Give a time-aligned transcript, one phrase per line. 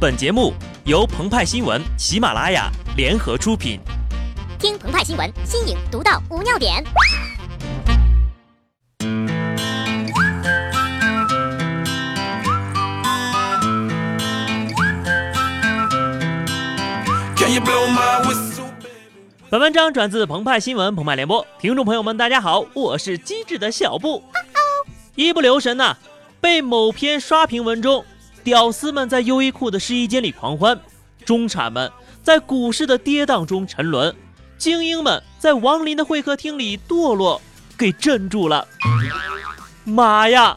[0.00, 0.54] 本节目
[0.86, 3.78] 由澎湃新闻、喜马拉雅联合出品。
[4.58, 6.82] 听澎湃新闻，新颖独到，无尿点。
[19.50, 24.24] 本文章转自澎湃新闻、澎湃联播，听众朋友们，大家好，我是机智的小布。
[25.14, 25.94] 一不留神呐，
[26.40, 28.02] 被某篇刷屏文中。
[28.42, 30.78] 屌丝们在优衣库的试衣间里狂欢，
[31.24, 31.90] 中产们
[32.22, 34.14] 在股市的跌宕中沉沦，
[34.58, 37.40] 精英们在王林的会客厅里堕落，
[37.76, 38.66] 给镇住了。
[39.84, 40.56] 妈呀！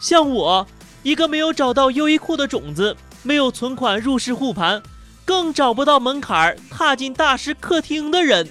[0.00, 0.66] 像我
[1.02, 4.82] 一个没有找到优衣库的种子，没有存款入市护盘，
[5.24, 8.48] 更找不到门槛踏进大师客厅的人，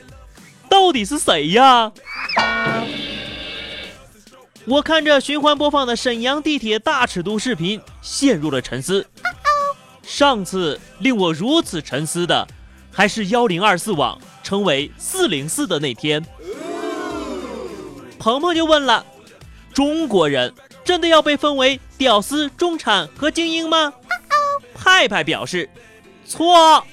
[0.70, 1.92] 到底是谁呀？
[4.66, 9.06] 我看着循环播放的沈阳地铁大尺度视频，陷入了沉思。
[10.04, 12.48] 上次令我如此沉思的，
[12.92, 16.24] 还是幺零二四网成为四零四的那天。
[18.20, 19.04] 鹏鹏就问了：
[19.74, 20.54] 中国人
[20.86, 23.92] 真的要被分为屌丝、中产和精英吗？
[24.76, 25.68] 派派表示：
[26.26, 26.86] 错，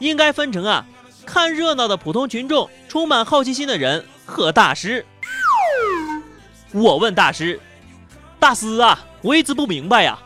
[0.00, 0.84] 应该分成啊，
[1.24, 5.06] 看热闹的普通群众、充满好奇心的人和大师。
[6.76, 7.58] 我问大师
[8.38, 10.18] ：“大师啊，我一直不明白呀，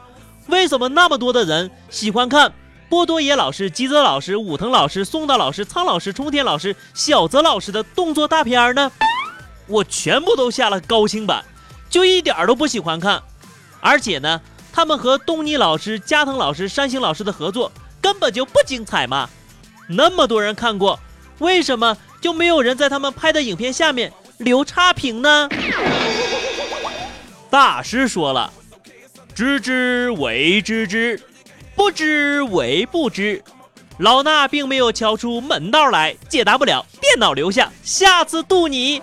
[0.48, 2.52] 为什么那么多的人喜欢看
[2.88, 8.90] 波多野老师、吉泽老师、武藤老师、松岛老师、苍老师、冲田老师、小泽老师的动作大片呢？
[9.68, 11.44] 我全部都下了高清版，
[11.88, 13.22] 就一点都不喜欢看。
[13.80, 14.40] 而且呢，
[14.72, 19.30] 他们和东尼老师、加藤老师、山星老师的合作根本就不精彩嘛。
[19.88, 20.98] 那么多人看过，
[21.38, 25.48] 为什么就没有人在他们拍的影片下面留差评呢？”
[27.50, 28.52] 大师说了
[29.34, 31.20] ：“知之为知之，
[31.74, 33.42] 不知为不知。”
[33.98, 39.02] 老衲并没有敲出门道来，解答不了，电脑留下，下次渡你。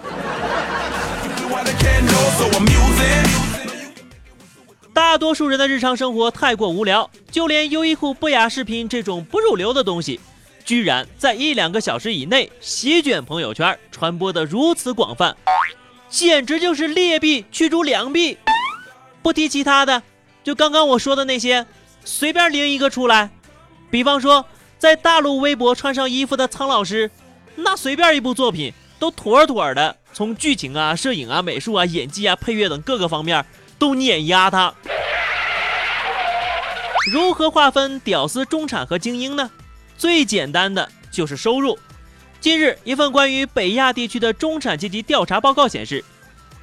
[4.94, 10.20] 大多数人的日常生活太过无聊，就连优衣库不雅视频这种不入流的东西，
[10.64, 15.36] 居然在一两个小时以内席卷朋友圈，传播的如此广泛。
[16.10, 18.38] 简直就是劣币驱逐良币，
[19.22, 20.02] 不提其他的，
[20.44, 21.66] 就刚刚我说的那些，
[22.04, 23.30] 随便拎一个出来。
[23.90, 24.46] 比方说，
[24.78, 27.12] 在大陆微博穿上衣服的苍老师，
[27.56, 33.46] 那随便一部作品都妥妥的，从剧情啊、摄影啊、美术啊、演技啊、配乐等各个方面
[33.78, 34.74] 都碾压他。
[37.12, 39.50] 如何划分屌丝、中产和精英呢？
[39.98, 41.78] 最简单的就是收入。
[42.40, 46.04] 近日，一份关于北亚地区的中产阶级调查报告显示，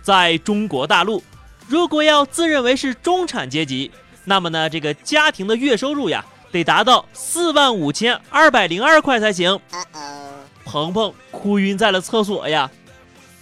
[0.02, 1.22] 在中国大陆，
[1.66, 3.90] 如果要自认为是中产阶级，
[4.24, 9.60] 那么呢，这个家庭的月收入呀，得达到四万五千二百零二块才行。
[10.64, 12.70] 鹏鹏哭晕在了厕所呀！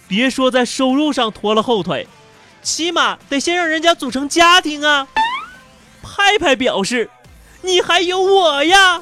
[0.07, 2.07] 别说在收入上拖了后腿，
[2.61, 5.07] 起码得先让人家组成家庭啊！
[6.01, 7.09] 派派表示，
[7.61, 9.01] 你还有我呀！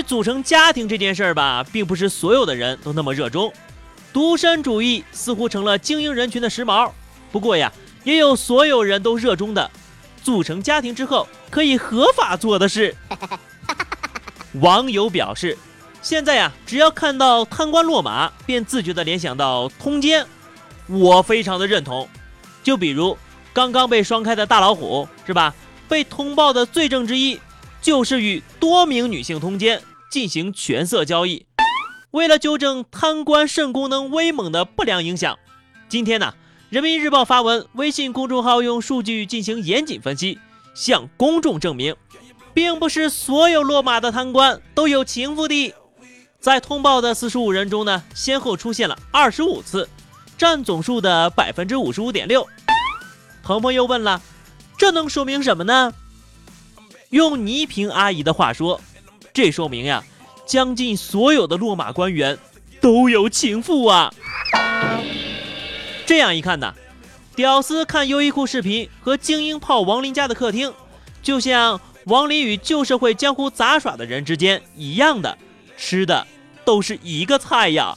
[0.00, 3.52] 于组成家庭这件事儿吧，并不是所有的人都那么热衷，
[4.14, 6.90] 独身主义似乎成了精英人群的时髦。
[7.30, 7.70] 不过呀，
[8.02, 9.70] 也有所有人都热衷的，
[10.22, 12.96] 组成家庭之后可以合法做的事。
[14.62, 15.56] 网友表示，
[16.00, 20.26] 现在呀，只要看到贪官落马，便自觉地联想到通奸。
[20.86, 22.08] 我非常的认同。
[22.64, 23.16] 就比如
[23.52, 25.54] 刚刚被双开的大老虎，是吧？
[25.90, 27.38] 被通报的罪证之一。
[27.82, 29.80] 就是与多名女性通奸
[30.10, 31.46] 进行权色交易。
[32.10, 35.38] 为了纠正贪官肾功能威猛的不良影响，
[35.88, 36.34] 今天呢，
[36.68, 40.38] 人民日报发文，微信公众号用数据进行严谨分析，
[40.74, 41.94] 向公众证明，
[42.52, 45.72] 并不是所有落马的贪官都有情妇的。
[46.40, 49.88] 在通报的四十五人中呢，先后出现了二十五次，
[50.36, 52.44] 占总数的百分之五十五点六。
[53.42, 54.20] 鹏鹏又问了，
[54.76, 55.92] 这能说明什么呢？
[57.10, 58.80] 用倪萍阿姨的话说，
[59.32, 60.02] 这说明呀，
[60.46, 62.38] 将近所有的落马官员
[62.80, 64.12] 都有情妇啊。
[66.04, 66.74] 这样一看呢，
[67.36, 70.72] 屌丝看优衣库视频和精英泡王林家的客厅，
[71.22, 75.38] 就像王林与旧社会江湖杂耍的人之间一样的，
[75.76, 76.26] 吃的
[76.64, 77.96] 都是一个菜呀。